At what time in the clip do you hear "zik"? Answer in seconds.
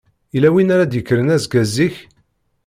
1.73-1.95